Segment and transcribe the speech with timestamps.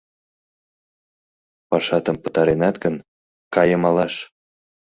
[1.69, 2.95] —Пашатым пытаренат гын,
[3.53, 4.13] кае малаш!